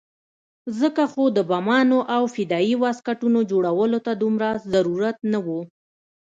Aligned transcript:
ځکه 0.79 1.03
خو 1.11 1.23
د 1.37 1.39
بمانو 1.49 1.99
او 2.15 2.23
فدايي 2.35 2.75
واسکټونو 2.83 3.39
جوړولو 3.51 3.99
ته 4.05 4.11
دومره 4.23 4.49
ضرورت 4.73 5.17
نه 5.31 5.39
وو. 5.45 5.61